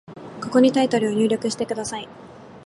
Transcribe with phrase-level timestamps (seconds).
[0.41, 2.09] ここにタイトルを入力してください。